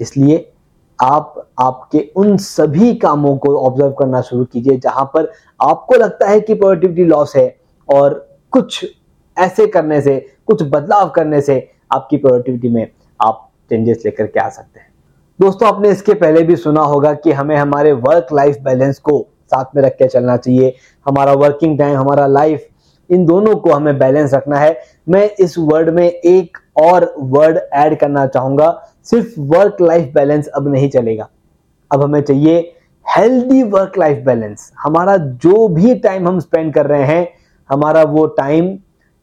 इसलिए 0.00 0.50
आप, 0.98 1.50
आपके 1.60 2.10
उन 2.16 2.36
सभी 2.36 2.94
कामों 2.94 3.36
को 3.36 3.56
ऑब्ज़र्व 3.58 3.92
करना 3.92 4.20
शुरू 4.20 4.44
कीजिए, 4.44 4.76
जहाँ 4.76 5.04
पर 5.04 5.30
आपको 5.60 5.94
लगता 5.94 6.28
है 6.28 6.40
कि 6.40 6.54
प्रोडक्टिविटी 6.54 7.04
लॉस 7.04 7.36
है 7.36 7.56
और 7.88 8.14
कुछ 8.52 8.84
ऐसे 9.36 9.66
करने 9.66 10.00
से, 10.00 10.18
कुछ 10.46 10.62
बदलाव 10.62 11.10
करने 11.10 11.40
से 11.40 11.68
आपकी 11.92 12.16
प्रोडक्टिविटी 12.16 12.68
में 12.68 12.86
आप 13.20 13.48
चेंजेस 13.70 14.02
लेकर 14.04 14.26
के 14.26 14.40
आ 14.40 14.48
सकते 14.48 14.80
हैं। 14.80 14.92
दोस्तों, 15.40 15.68
आपने 15.68 15.90
इसके 15.90 16.14
पहले 16.14 16.42
भी 16.42 16.56
सुना 16.56 16.80
होगा 16.80 17.12
कि 17.14 17.32
हमें 17.32 17.56
हमारे 17.56 17.92
वर्क 17.92 18.26
लाइफ 18.32 18.58
बैलेंस 18.62 18.98
को 18.98 19.26
साथ 19.54 19.76
में 19.76 19.82
रख 19.82 19.96
के 19.96 20.08
चलना 20.08 20.36
चाहिए। 20.36 20.74
हमारा 21.06 21.32
वर्किंग 21.38 21.78
टाइम 21.78 21.96
हमारा 21.96 22.26
लाइफ 22.28 22.68
इन 23.10 23.24
दोनों 23.26 23.54
को 23.56 23.70
हमें 23.70 23.98
बैलेंस 23.98 24.34
रखना 24.34 24.58
है। 24.58 24.76
मैं 25.08 25.28
इस 25.40 25.54
वर्ड 25.58 25.90
में 25.90 26.04
एक 26.04 26.58
और 26.82 27.12
वर्ड 27.18 27.58
ऐड 27.74 27.98
करना 27.98 28.26
चाहूँगा। 28.26 28.70
सिर्फ़ 29.04 29.34
वर्क 29.40 29.80
लाइफ 29.80 30.12
बैलेंस 30.14 30.46
अब 30.46 30.68
नहीं 30.68 30.88
चलेगा। 30.90 31.28
अब 31.90 32.02
हमें 32.02 32.20
चाहिए 32.20 32.72
हेल्दी 33.06 33.62
वर्क 33.62 33.98
लाइफ 33.98 34.24
बैलेंस 34.26 34.72
हमारा 34.78 35.16
जो 35.16 35.66
भी 35.68 35.94
टाइम 35.94 36.28
हम 36.28 36.38
स्पेंड 36.40 36.72
कर 36.74 36.86
रहे 36.86 37.04
हैं, 37.04 37.28
हमारा 37.70 38.02
वो 38.02 38.26
टाइम 38.26 38.78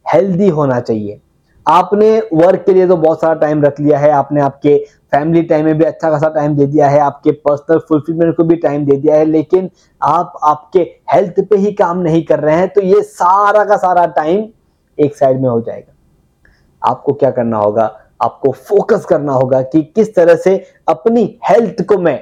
हेल्दी 0.06 0.48
होना 0.50 0.80
चाहिए। 0.80 1.20
आपने 1.66 2.20
वर्क 2.34 2.64
के 2.66 2.74
लिए 2.74 2.88
तो 2.88 2.96
बहुत 2.98 3.22
सारा 3.22 3.34
टाइम 3.34 3.64
रख 3.64 3.80
लिया 3.80 3.98
है, 4.00 4.10
आपने 4.12 4.42
आपके 4.42 4.78
फैमिली 5.12 5.42
टाइम 5.44 5.66
में 5.66 5.78
भी 5.78 5.84
अच्छा 5.84 6.10
खासा 6.12 6.30
टाइम 6.30 6.56
दे 6.56 6.66
दिया 6.66 6.88
है, 6.90 7.00
आपके 7.00 7.32
पर्सनल 7.32 7.80
फुलफिलमेंट 7.80 8.36
को 8.38 8.44
भी 8.44 8.56
टाइम 8.56 8.86
दे 8.86 8.96
दिया 8.98 9.16
है, 9.16 9.26
लेकिन 9.26 9.70
आप 10.02 10.34
आपके 10.44 10.80
हेल्थ 11.14 11.40
पे 11.50 11.58
ही 11.58 11.72
काम 11.74 12.00
नहीं 12.00 12.24
कर 12.26 12.40
रहे 12.40 12.56
हैं 12.56 12.68
तो 12.68 12.82
ये 12.82 13.02
सारा 13.02 13.64
का 13.66 13.78
सारा 13.78 14.06
टाइम 14.16 14.48
एक 14.98 15.16
साइड 15.16 15.42
में 15.42 15.50
हो 15.50 15.60
जाएगा। 15.62 15.94
आपको 16.82 17.14
क्या 17.14 17.32
करना 17.32 17.58
होगा? 17.58 17.84
आपको 18.22 18.52
फोकस 18.52 19.06
करना 19.06 19.34
होगा 19.34 19.62
कि 19.62 19.82
किस 19.86 20.14
तरह 20.16 20.36
से 20.36 20.56
अपनी 20.88 21.24
हेल्थ 21.50 21.82
को 21.84 21.98
मैं 21.98 22.18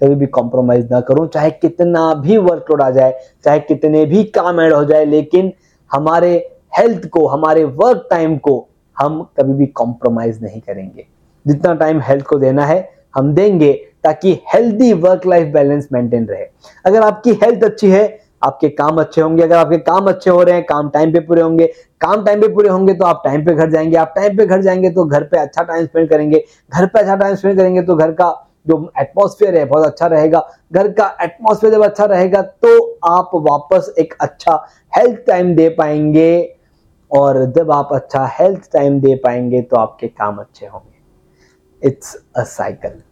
कभी 0.00 0.14
भी 0.14 0.26
कॉम्प्रोमाइज 0.28 0.90
ना 0.92 1.00
करूँ, 1.00 1.26
चाहे 1.28 1.50
कितना 1.50 2.12
भी 2.14 2.36
वर्कलोड 2.38 2.82
आ 2.82 2.90
जाए, 2.90 3.18
चाहे 3.44 3.60
कितने 3.60 4.04
भी 4.06 4.24
काम 4.24 4.60
ऐड 4.60 4.72
हो 4.72 4.84
जाए, 4.84 5.04
लेकिन 5.04 5.52
हमारे 5.90 6.34
हेल्थ 6.78 7.08
को, 7.08 7.26
हमारे 7.26 7.64
वर्क 7.64 8.06
टाइम 8.10 8.36
को 8.38 8.66
हम 8.96 9.22
कभी 9.36 9.52
भी 9.52 9.66
कॉम्प्रोमाइज 9.66 10.42
नहीं 10.42 10.60
करेंगे। 10.60 11.06
जितना 11.46 11.74
टाइम 11.74 12.00
हेल्थ 12.00 12.24
को 12.24 12.38
देना 12.38 12.66
है, 12.66 12.88
हम 13.16 13.32
देंगे 13.34 13.72
ताकि 14.04 14.32
healthy 14.54 14.92
work 14.92 15.26
life 15.26 15.52
balance 15.52 15.88
maintain 15.92 16.26
रहे। 16.26 16.44
अगर 16.86 17.02
आपकी 17.02 17.32
हेल्थ 17.34 17.64
अच्छी 17.64 17.90
है, 17.90 18.18
आपके 18.42 18.68
काम 18.68 19.00
अच्छे 19.00 19.20
होंगे। 19.20 19.42
अगर 19.42 19.56
आपके 19.56 19.78
काम 19.78 20.06
अच्छे 20.06 20.30
हो 20.30 20.42
रहे 20.42 20.54
हैं, 20.54 20.64
काम 20.64 20.88
टाइम 20.90 21.12
पे 21.12 21.20
पूरे 21.20 21.42
होंगे। 21.42 21.66
काम 22.00 22.24
टाइम 22.24 22.40
पे 22.40 22.48
पूरे 22.48 22.68
होंगे 22.68 22.94
तो 22.94 23.04
आप 23.04 23.22
टाइम 23.24 23.44
पे 23.44 23.54
घर 23.54 23.70
जाएँगे। 23.70 23.96
आप 23.96 24.12
टाइम 24.16 24.36
पे 24.36 24.46
घर 24.46 24.62
जाएँगे 24.62 24.90
तो 24.90 25.04
घर 25.04 25.24
पे 25.24 25.38
अच्छा 25.38 25.62
टाइम 25.62 25.86
स्पेंड 25.86 26.08
करेंगे। 26.10 26.44
घर 26.72 26.86
पे 26.86 27.00
अच्छा 27.00 27.16
टाइम 27.16 27.34
स्पेंड 27.34 27.56
करेंगे 27.56 27.82
तो 27.82 27.96
घर 27.96 28.12
का 28.12 28.30
जो 28.68 28.92
एटमोसफियर 29.00 29.56
है, 29.56 29.64
बहुत 29.64 29.86
अच्छा 29.86 30.06
रहेगा। 30.06 30.46
घर 30.72 30.88
का 30.92 31.16
एटमोसफियर 31.22 31.72
जब 31.72 31.84
अच्छा 31.84 32.04
रहेगा 32.04 32.42
तो 32.42 32.98
आप 33.08 33.30
वापस 33.34 33.94
एक 33.98 34.14
अच्छा 34.20 34.54
हेल्थ 34.92 35.20
टाइम 35.26 35.54
दे 35.54 35.68
पाएँगे। 35.68 36.56
और 37.10 37.44
जब 37.52 37.70
आप 37.72 37.88
अच्छा 37.92 38.24
हेल्थ 38.32 38.70
टाइम 38.72 39.00
दे 39.00 39.14
पाएँगे 39.14 39.60
तो 39.62 39.76
आपके 39.76 40.08
काम 40.08 40.36
अच्छे 40.36 40.66
होंगे। 40.66 41.88
इट्स 41.88 42.14
अ 42.36 42.42
साइकिल 42.44 43.02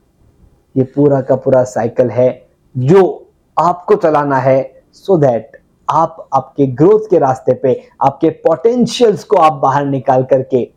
ये 0.74 0.84
पूरा 0.84 1.20
का 1.20 1.36
पूरा 1.36 1.62
साइकिल 1.66 2.10
है 2.10 2.30
जो 2.74 3.30
आपको 3.56 3.94
चलाना 3.94 4.38
है 4.38 4.60
सो 4.92 5.14
so 5.14 5.20
दैट 5.20 5.56
आप 5.88 6.28
आपके 6.34 6.66
ग्रोथ 6.66 7.10
के 7.10 7.18
रास्ते 7.18 7.52
पे, 7.54 7.72
आपके 8.02 8.30
पोटेंशियल्स 8.30 9.24
को 9.24 9.36
आप 9.36 9.52
बाहर 9.52 9.86
निकाल 9.86 10.24
करके 10.24 10.68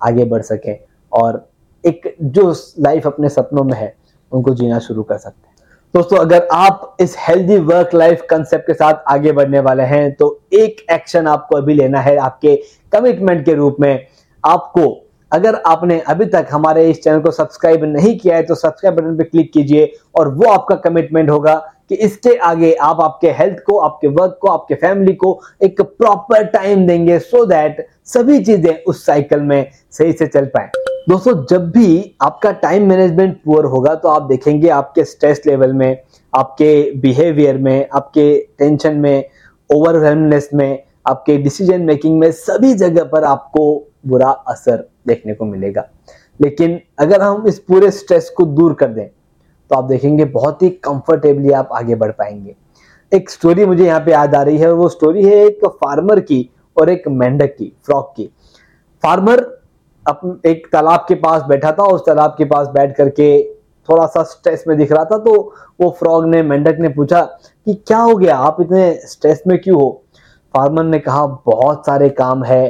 आगे 0.00 0.24
बढ़ 0.24 0.42
सकें। 0.42 0.76
और 1.12 1.48
एक 1.84 2.14
जो 2.22 2.54
लाइफ 2.78 3.06
अपने 3.06 3.28
सपनों 3.28 3.64
में 3.64 3.74
है, 3.74 3.94
उनको 4.32 4.54
जीना 4.54 4.78
शुरू 4.78 5.02
कर 5.02 5.18
सकते 5.18 5.48
हैं। 5.48 5.55
दोस्तों, 5.94 6.16
अगर 6.18 6.46
आप 6.52 6.96
इस 7.00 7.14
हेल्दी 7.18 7.56
वर्क 7.58 7.94
लाइफ 7.94 8.24
कंसेप्ट 8.30 8.66
के 8.66 8.74
साथ 8.74 8.94
आगे 9.08 9.32
बढ़ने 9.32 9.60
वाले 9.60 9.82
हैं 9.82 10.12
तो 10.14 10.26
एक 10.54 10.84
एक्शन 10.92 11.26
आपको 11.26 11.56
अभी 11.56 11.74
लेना 11.74 12.00
है 12.00 12.16
आपके 12.18 12.54
कमिटमेंट 12.92 13.44
के 13.44 13.54
रूप 13.54 13.76
में। 13.80 14.06
आपको, 14.44 14.82
अगर 15.32 15.54
आपने 15.66 15.98
अभी 16.00 16.24
तक 16.26 16.48
हमारे 16.50 16.88
इस 16.90 17.02
चैनल 17.02 17.20
को 17.20 17.30
सब्सक्राइब 17.30 17.84
नहीं 17.86 18.18
किया 18.18 18.36
है 18.36 18.42
तो 18.42 18.54
सब्सक्राइब 18.54 18.96
बटन 18.96 19.16
पर 19.16 19.24
क्लिक 19.24 19.52
कीजिए 19.52 19.92
और 20.14 20.28
वो 20.34 20.50
आपका 20.50 20.74
कमिटमेंट 20.84 21.30
होगा 21.30 21.54
कि 21.88 21.94
इसके 21.96 22.34
आगे 22.36 22.72
आप 22.74 23.00
आपके 23.00 23.30
हेल्थ 23.32 23.62
को, 23.66 23.78
आपके 23.78 24.08
वर्क 24.08 24.38
को, 24.42 24.48
आपके 24.48 24.74
फैमिली 24.74 25.14
को 25.14 25.40
एक 25.62 25.80
प्रॉपर 25.80 26.44
टाइम 26.48 26.86
देंगे 26.86 27.18
सो 27.18 27.36
so 27.36 27.48
दैट 27.48 27.86
सभी 28.06 28.44
चीज़ें 28.44 28.74
उस 28.78 29.04
साइकिल 29.06 29.40
में 29.42 29.70
सही 29.90 30.12
से 30.12 30.26
चल 30.26 30.46
पाए। 30.46 30.70
दोस्तों, 31.06 31.44
जब 31.46 31.70
भी 31.70 32.16
आपका 32.22 32.50
टाइम 32.52 32.88
मैनेजमेंट 32.88 33.36
पुअर 33.44 33.64
होगा 33.64 33.94
तो 33.94 34.08
आप 34.08 34.22
देखेंगे 34.22 34.68
आपके 34.68 35.04
स्ट्रेस 35.04 35.40
लेवल 35.46 35.72
में, 35.72 35.98
आपके 36.32 36.90
बिहेवियर 37.00 37.58
में, 37.58 37.88
आपके 37.94 38.34
टेंशन 38.58 38.96
में 38.96 39.24
ओवरवेलमनेस 39.70 40.48
में, 40.54 40.82
आपके 41.06 41.36
डिसीज़न 41.38 41.82
मेकिंग 41.82 42.18
में 42.18 42.30
सभी 42.32 42.72
जगह 42.74 43.04
पर 43.04 43.24
आपको 43.24 43.86
बुरा 44.06 44.30
असर 44.48 44.84
देखने 45.06 45.34
को 45.34 45.44
मिलेगा। 45.44 45.88
लेकिन 46.40 46.78
अगर 46.98 47.22
हम 47.22 47.46
इस 47.48 47.58
पूरे 47.58 47.90
स्ट्रेस 47.90 48.30
को 48.36 48.44
दूर 48.46 48.74
कर 48.74 48.88
दें 48.88 49.06
तो 49.06 49.76
आप 49.76 49.84
देखेंगे 49.84 50.24
बहुत 50.24 50.62
ही 50.62 50.70
कंफर्टेबली 50.70 51.52
आप 51.52 51.68
आगे 51.72 51.94
बढ़ 51.94 52.10
पाएँगे। 52.10 52.56
एक 53.12 53.30
स्टोरी 53.30 53.64
मुझे 53.64 53.84
यहाँ 53.86 54.00
पे 54.00 54.10
याद 54.12 54.34
आ 54.34 54.42
रही 54.42 54.58
है 54.58 54.72
वो 54.72 54.88
स्टोरी 54.88 55.24
है 55.24 55.44
एक 55.46 55.66
फार्मर 55.66 56.20
की 56.20 56.48
और 56.76 56.90
एक 56.90 57.08
मेंढक 57.08 57.54
की 57.58 57.72
फ्रॉक 57.84 58.12
की। 58.16 58.28
फार्मर 59.02 59.44
अप, 60.06 60.40
एक 60.46 60.66
तालाब 60.72 61.04
के 61.08 61.14
पास 61.16 61.42
बैठा 61.48 61.72
था 61.72 61.84
उस 61.84 62.00
तालाब 62.06 62.34
के 62.38 62.44
पास 62.44 62.68
बैठ 62.68 62.96
करके 62.96 63.42
थोड़ा 63.88 64.06
सा 64.06 64.22
स्ट्रेस 64.24 64.64
में 64.68 64.76
दिख 64.78 64.92
रहा 64.92 65.04
था 65.04 65.18
तो 65.18 65.32
वो 65.80 65.90
फ्रॉग 65.98 66.26
ने, 66.26 66.42
मेंढक 66.42 66.76
ने 66.80 66.88
पूछा 66.88 67.20
कि 67.22 67.74
क्या 67.76 67.98
हो 67.98 68.16
गया? 68.16 68.36
आप 68.36 68.56
इतने 68.60 68.92
स्ट्रेस 69.06 69.42
में 69.46 69.58
क्यों 69.58 69.80
हो? 69.80 70.02
फार्मर 70.54 70.84
ने 70.84 70.98
कहा, 70.98 71.26
बहुत 71.26 71.86
सारे 71.86 72.08
काम 72.10 72.44
है। 72.44 72.64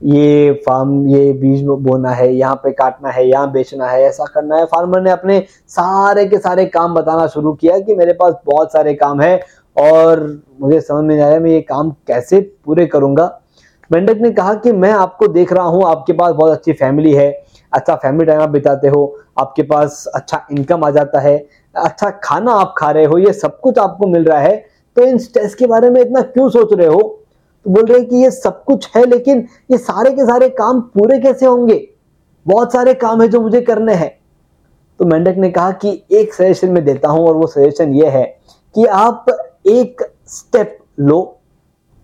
ये 0.00 0.52
फार्म 0.66 1.06
ये 1.08 1.32
बीज 1.32 1.62
बोना 1.64 2.10
है, 2.10 2.32
यहाँ 2.34 2.54
पे 2.54 2.70
काटना 2.72 3.10
है, 3.10 3.26
यहाँ 3.28 3.50
बेचना 3.52 3.88
है, 3.88 4.02
ऐसा 4.02 4.24
करना 4.24 4.56
है। 4.56 4.64
फार्मर 4.66 5.00
ने 5.00 5.10
अपने 5.10 5.38
सारे 5.68 6.24
के 6.26 6.38
सारे 6.38 6.64
काम 6.66 6.94
बताना 6.94 7.26
शुरू 7.26 7.52
किया 7.52 7.78
कि 7.78 7.94
मेरे 7.94 8.12
पास 8.12 8.34
बहुत 8.46 8.72
सारे 8.72 8.94
काम 8.94 9.20
है 9.20 9.36
और 9.76 10.26
मुझे 10.60 10.80
समझ 10.80 11.04
में 11.04 11.14
नहीं 11.14 11.24
आया 11.24 11.38
मैं 11.40 11.50
ये 11.50 11.60
काम 11.60 11.90
कैसे 12.06 12.40
पूरे 12.64 12.86
करूँगा। 12.86 13.26
मेंढक 13.92 14.18
ने 14.20 14.30
कहा 14.30 14.52
कि 14.54 14.72
मैं 14.72 14.90
आपको 14.92 15.26
देख 15.28 15.52
रहा 15.52 15.64
हूँ, 15.64 15.84
आपके 15.86 16.12
पास 16.12 16.34
बहुत 16.34 16.52
अच्छी 16.52 16.72
फैमिली 16.72 17.12
है 17.12 17.30
अच्छा 17.72 17.94
फैमिली 17.94 18.24
टाइम 18.26 18.40
आप 18.40 18.48
बिताते 18.48 18.88
हो, 18.88 19.16
आपके 19.38 19.62
पास 19.62 20.04
अच्छा 20.14 20.46
इनकम 20.52 20.84
आ 20.84 20.90
जाता 20.90 21.20
है 21.20 21.36
अच्छा 21.76 22.10
खाना 22.24 22.52
आप 22.52 22.74
खा 22.78 22.90
रहे 22.90 23.04
हो, 23.04 23.18
ये 23.18 23.32
सब 23.32 23.58
कुछ 23.60 23.78
आपको 23.78 24.06
मिल 24.06 24.24
रहा 24.24 24.38
है 24.40 24.56
तो 24.96 25.02
इन 25.02 25.18
स्ट्रेस 25.18 25.54
के 25.54 25.66
बारे 25.66 25.90
में 25.90 26.00
इतना 26.00 26.20
क्यों 26.22 26.48
सोच 26.50 26.72
रहे 26.72 26.86
हो? 26.86 27.00
तो 27.66 27.70
बोल 27.70 27.84
रहे 27.84 27.98
हैं 27.98 28.08
कि 28.08 28.16
ये 28.16 28.30
सब 28.30 28.62
कुछ 28.64 28.88
है, 28.96 29.04
लेकिन 29.06 29.46
ये 29.70 29.78
सारे 29.78 30.10
के 30.10 30.24
सारे 30.26 30.48
काम 30.50 30.80
पूरे 30.94 31.18
कैसे 31.18 31.46
होंगे? 31.46 31.86
बहुत 32.46 32.72
सारे 32.72 32.94
काम 32.94 33.22
है 33.22 33.28
जो 33.28 33.40
मुझे 33.40 33.60
करने 33.60 33.94
हैं। 33.94 34.10
तो 35.00 35.04
मेंढक 35.04 35.36
ने 35.38 35.50
कहा 35.50 35.70
कि 35.74 36.02
एक 36.12 36.34
सजेशन 36.34 36.70
में 36.70 36.84
देता 36.84 37.08
हूँ, 37.08 37.26
और 37.28 37.34
वो 37.34 37.46
सजेशन 37.46 37.94
ये 37.94 38.08
है 38.08 38.24
कि 38.74 38.84
आप 38.86 39.26
एक 39.66 40.02
स्टेप 40.28 40.78
लो 41.00 41.20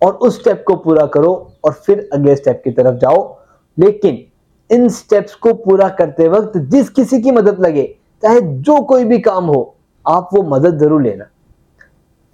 और 0.01 0.13
उस 0.13 0.39
स्टेप 0.39 0.63
को 0.67 0.75
पूरा 0.75 1.05
करो 1.05 1.33
और 1.63 1.73
फिर 1.85 2.09
अगले 2.13 2.35
स्टेप 2.35 2.61
की 2.63 2.71
तरफ़ 2.71 2.95
जाओ। 2.95 3.37
लेकिन 3.77 4.25
इन 4.69 4.89
स्टेप्स 4.89 5.35
को 5.35 5.53
पूरा 5.53 5.89
करते 5.89 6.27
वक्त 6.27 6.57
जिस 6.57 6.89
किसी 6.89 7.21
की 7.21 7.31
मदद 7.31 7.59
लगे, 7.59 7.83
चाहे 8.23 8.41
जो 8.41 8.81
कोई 8.81 9.05
भी 9.05 9.19
काम 9.19 9.45
हो, 9.45 9.75
आप 10.07 10.29
वो 10.33 10.43
मदद 10.43 10.79
ज़रूर 10.79 11.01
लेना। 11.01 11.25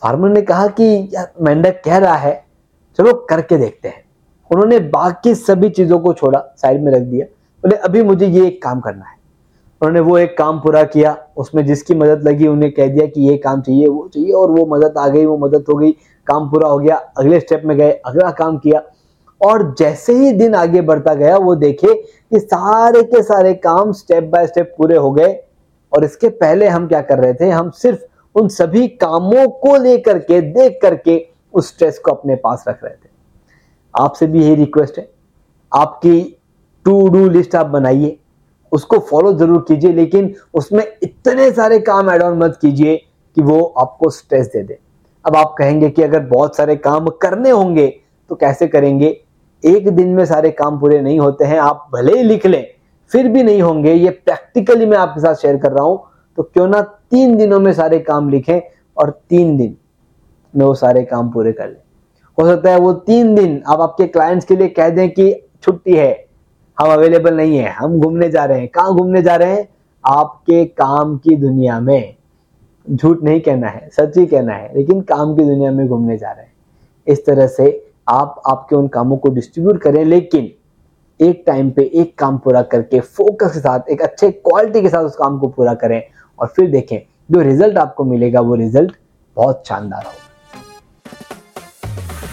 फार्मर 0.02 0.30
ने 0.30 0.42
कहा 0.42 0.68
कि 0.68 1.10
यार 1.14 1.32
मेंढक 1.42 1.82
कह 1.86 1.98
रहा 1.98 2.16
है, 2.16 2.46
चलो 2.98 3.14
करके 3.30 3.58
देखते 3.58 3.88
हैं। 3.88 4.04
उन्होंने 4.52 4.80
बाकी 4.80 5.36
सभी 5.36 5.70
चीज़ों 5.70 6.00
को 6.00 6.14
छोड़ा, 6.14 6.40
साइड 6.58 6.84
में 6.84 6.92
रख 6.92 7.02
दिया। 7.02 7.26
बोले, 7.26 7.76
अभी 7.76 8.04
मुझे 8.04 8.28
ये 8.28 8.48
एक 8.48 8.62
काम 8.64 8.80
करना 8.80 9.06
है। 9.06 9.18
उन्होंने 9.82 10.00
वो 10.00 10.18
एक 10.18 10.38
काम 10.38 10.60
पूरा 10.60 10.84
किया, 10.84 11.18
उसमें 11.38 11.66
जिसकी 11.66 11.96
मदद 11.96 12.28
लगी 12.28 12.48
उन्हें 12.48 12.72
कह 12.74 12.88
दिया 12.88 13.06
कि 13.06 13.22
ये 13.22 13.38
काम 13.38 13.62
चाहिए, 13.62 13.88
वो 13.88 14.08
चाहिए, 14.08 14.32
और 14.32 14.52
वो 14.52 14.66
मदद 14.66 14.98
आ 14.98 15.08
गई, 15.08 15.26
वो 15.26 15.38
मदद 15.38 15.66
हो 15.70 15.76
गई। 15.76 15.92
काम 16.28 16.50
पूरा 16.50 16.70
हो 16.70 16.80
गया, 16.80 16.96
अगले 16.96 17.40
स्टेप 17.40 17.62
में 17.66 17.78
गए, 17.78 17.92
अगला 17.92 18.32
काम 18.32 18.58
किया। 18.58 18.82
और 19.42 19.76
जैसे 19.80 20.14
ही 20.14 20.32
दिन 20.32 20.56
आगे 20.56 20.82
बढ़ता 20.82 21.14
गया, 21.14 21.38
वो 21.38 21.56
देखे 21.56 21.94
कि 21.94 22.40
सारे 22.40 23.04
के 23.04 23.22
सारे 23.24 23.54
काम 23.54 23.92
स्टेप 23.92 24.24
बाय 24.24 24.48
स्टेप 24.48 24.74
पूरे 24.78 24.98
हो 24.98 25.12
गए। 25.12 25.34
और 25.94 26.04
इसके 26.04 26.30
पहले 26.30 26.68
हम 26.68 26.88
क्या 26.88 27.02
कर 27.02 27.20
रहे 27.20 27.34
थे? 27.34 27.50
हम 27.50 27.70
सिर्फ़ 27.70 28.04
उन 28.36 28.48
सभी 28.48 28.88
कामों 28.88 29.48
को 29.50 29.76
लेकर 29.76 30.20
के, 30.20 30.42
देख 30.42 30.80
करके 30.82 31.26
उस 31.54 31.68
स्ट्रेस 31.68 32.00
को 32.00 32.12
अपने 32.12 32.36
पास 32.36 32.66
रख 32.68 32.84
रहे 32.84 32.94
थे। 32.94 33.10
आपसे 33.94 34.28
भी 34.28 34.44
यही 34.44 34.56
रिक्वेस्ट 34.56 34.98
है। 34.98 35.10
आपकी 35.72 36.22
टू 36.86 37.08
डू 37.10 37.28
लिस्ट 37.30 37.56
आप 37.56 37.66
बनाइए। 37.66 38.18
उसको 38.72 39.00
फॉलो 39.00 39.34
ज़रूर 39.34 39.66
कीजिए, 39.68 39.92
लेकिन 39.94 40.34
उसमें 40.54 40.84
इतने 41.04 41.52
सारे 41.52 41.80
काम 41.80 42.10
एड 42.10 42.22
ऑन 42.22 42.38
मत 42.38 42.58
कीजिए 42.62 42.96
कि 43.38 43.42
वो 43.42 43.62
आपको 43.80 44.10
स्ट्रेस 44.10 44.48
दे 44.48 44.64
दे। 44.64 44.80
अब 45.26 45.36
आप 45.36 45.54
कहेंगे 45.58 45.90
कि 45.90 46.02
अगर 46.02 46.20
बहुत 46.22 46.56
सारे 46.56 46.76
काम 46.78 47.08
करने 47.22 47.50
होंगे 47.50 47.88
तो 48.30 48.36
कैसे 48.36 48.68
करेंगे? 48.68 49.08
एक 49.64 49.90
दिन 49.90 50.10
में 50.10 50.26
सारे 50.26 50.52
काम 50.52 50.80
पूरे 50.80 51.02
नहीं 51.02 51.20
होते 51.20 51.46
हैं, 51.46 51.60
आप 51.60 51.88
भले 51.94 52.18
ही 52.18 52.24
लिख 52.24 52.46
लें, 52.46 52.66
फिर 53.12 53.28
भी 53.28 53.44
नहीं 53.44 53.62
होंगे। 53.62 53.94
ये 53.94 54.10
प्रैक्टिकली 54.10 54.86
मैं 54.86 54.98
आपके 54.98 55.22
साथ 55.22 55.36
शेयर 55.36 55.58
कर 55.58 55.72
रहा 55.72 55.84
हूँ। 55.84 56.04
तो 56.38 56.44
क्यों 56.44 56.68
ना 56.68 56.82
तीन 56.82 57.36
दिनों 57.38 57.60
में 57.60 57.72
सारे 57.74 58.00
काम 58.00 58.30
लिखें 58.30 58.60
और 58.98 59.10
तीन 59.30 59.56
दिन 59.58 59.76
में 60.54 60.66
वो 60.66 60.74
सारे 60.76 61.04
काम 61.04 61.32
पूरे 61.32 61.52
कर 61.52 61.68
लें। 61.68 61.82
हो 62.38 62.46
सकता 62.48 62.72
है 62.72 62.80
वो 62.80 62.92
तीन 62.94 63.34
दिन 63.36 63.62
आप 63.68 63.82
आपके 63.82 64.08
क्लाइंट्स 64.08 64.46
के 64.46 64.56
लिए 64.56 64.68
कह 64.70 64.90
दें 64.90 65.10
कि 65.10 65.34
छुट्टी 65.64 65.94
है, 65.94 66.26
हम 66.78 66.92
अवेलेबल 66.94 67.36
नहीं 67.36 67.58
है, 67.58 67.70
हम 67.70 68.00
घूमने 68.00 68.30
जा 68.30 68.44
रहे 68.46 68.60
हैं। 68.60 68.68
कहाँ 68.68 68.96
घूमने 68.96 69.22
जा 69.22 69.36
रहे 69.36 69.54
हैं? 69.54 69.68
आपके 70.04 70.64
काम 70.66 71.18
की 71.18 71.36
दुनिया 71.36 71.80
में। 71.80 72.16
झूठ 72.92 73.24
नहीं 73.24 73.42
कहना 73.42 73.68
है, 73.68 73.90
सच 73.94 74.18
ही 74.18 74.26
कहना 74.26 74.54
है, 74.54 74.72
लेकिन 74.76 75.02
काम 75.02 75.36
की 75.36 75.44
दुनिया 75.44 75.72
में 75.72 75.88
घूमने 75.88 76.18
जा 76.18 76.32
रहे 76.32 76.46
हैं। 76.46 76.54
इस 77.08 77.26
तरह 77.26 77.48
से 77.48 77.88
आप 78.08 78.42
आपके 78.48 78.76
उन 78.76 78.88
कामों 78.88 79.18
को 79.18 79.30
डिस्ट्रीब्यूट 79.30 79.82
करें, 79.82 80.04
लेकिन 80.06 80.52
एक 81.20 81.44
टाइम 81.48 81.72
पे 81.72 81.84
एक 81.94 82.18
काम 82.18 82.38
पूरा 82.38 82.62
करके 82.62 83.00
फोकस 83.00 83.54
के 83.54 83.60
साथ, 83.60 83.90
एक 83.90 84.02
अच्छे 84.02 84.32
क्वालिटी 84.32 84.82
के 84.82 84.90
साथ 84.90 85.04
उस 85.04 85.16
काम 85.16 85.40
को 85.40 85.48
पूरा 85.48 85.74
करें 85.74 86.02
और 86.40 86.48
फिर 86.48 86.70
देखें, 86.72 87.00
जो 87.32 87.42
रिज़ल्ट 87.42 87.78
आपको 87.78 88.04
मिलेगा, 88.04 88.40
वो 88.40 88.56
रिज़ल्ट 88.56 88.92
बहुत 89.38 89.64
शानदार 89.68 90.04
होगा। 90.04 90.22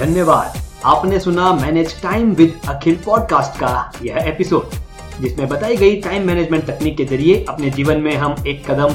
धन्यवाद। 0.05 0.53
आपने 0.85 1.19
सुना 1.21 1.53
manage 1.53 2.03
time 2.03 2.33
with 2.33 2.53
Akhil 2.69 2.97
podcast 2.97 3.61
का 3.61 3.93
यह 4.03 4.17
एपिसोड 4.17 4.71
जिसमें 5.21 5.49
बताई 5.49 5.77
गई 5.77 6.01
टाइम 6.01 6.27
मैनेजमेंट 6.27 6.65
तकनीक 6.67 6.97
के 6.97 7.05
ज़रिए 7.05 7.45
अपने 7.49 7.71
जीवन 7.71 8.01
में 8.01 8.15
हम 8.17 8.35
एक 8.47 8.71
कदम 8.71 8.95